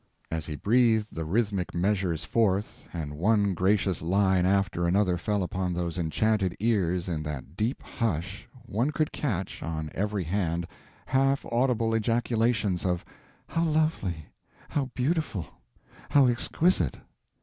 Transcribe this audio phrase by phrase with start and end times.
[0.31, 5.75] As he breathed the rhythmic measures forth, and one gracious line after another fell upon
[5.75, 10.65] those enchanted ears in that deep hush, one could catch, on every hand,
[11.05, 13.05] half audible ejaculations of
[13.45, 16.97] "How lovely—how beautiful—how exquisite!"